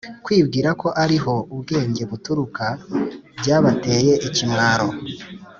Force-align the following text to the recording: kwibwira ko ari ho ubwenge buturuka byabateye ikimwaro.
kwibwira 0.25 0.69
ko 0.81 0.87
ari 1.03 1.17
ho 1.23 1.33
ubwenge 1.53 2.03
buturuka 2.09 2.65
byabateye 3.39 4.13
ikimwaro. 4.27 4.87